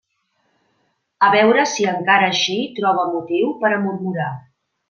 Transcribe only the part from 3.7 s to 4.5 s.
a murmurar.